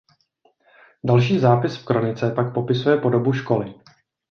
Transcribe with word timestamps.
Další 1.03 1.39
zápis 1.39 1.75
v 1.77 1.85
kronice 1.85 2.31
pak 2.31 2.53
popisuje 2.53 2.97
podobu 2.97 3.33
školy. 3.33 3.73